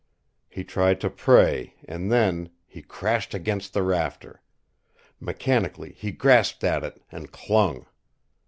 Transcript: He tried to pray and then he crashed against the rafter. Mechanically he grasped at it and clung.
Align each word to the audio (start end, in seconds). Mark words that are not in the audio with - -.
He 0.49 0.63
tried 0.63 0.99
to 1.01 1.11
pray 1.11 1.75
and 1.87 2.11
then 2.11 2.49
he 2.65 2.81
crashed 2.81 3.35
against 3.35 3.71
the 3.71 3.83
rafter. 3.83 4.41
Mechanically 5.19 5.91
he 5.91 6.11
grasped 6.11 6.63
at 6.63 6.83
it 6.83 6.99
and 7.11 7.31
clung. 7.31 7.85